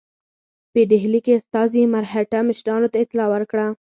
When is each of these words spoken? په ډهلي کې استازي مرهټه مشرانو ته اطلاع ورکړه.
په 0.71 0.81
ډهلي 0.89 1.19
کې 1.25 1.33
استازي 1.39 1.81
مرهټه 1.93 2.39
مشرانو 2.49 2.87
ته 2.91 2.97
اطلاع 3.03 3.27
ورکړه. 3.31 3.65